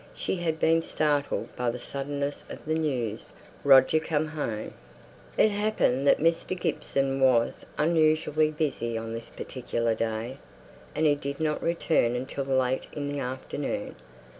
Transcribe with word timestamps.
She 0.15 0.37
had 0.37 0.59
been 0.59 0.81
startled 0.81 1.55
by 1.55 1.69
the 1.69 1.77
suddenness 1.77 2.43
of 2.49 2.65
the 2.65 2.73
news. 2.73 3.33
"Roger 3.63 3.99
come 3.99 4.29
home!" 4.29 4.73
It 5.37 5.49
happened 5.51 6.07
that 6.07 6.17
Mr. 6.17 6.59
Gibson 6.59 7.19
was 7.21 7.67
unusually 7.77 8.49
busy 8.49 8.97
on 8.97 9.13
this 9.13 9.29
particular 9.29 9.93
day, 9.93 10.39
and 10.95 11.05
he 11.05 11.13
did 11.13 11.39
not 11.39 11.59
come 11.59 11.75
home 11.87 12.25
till 12.25 12.45
late 12.45 12.87
in 12.93 13.09
the 13.09 13.19
afternoon. 13.19 13.95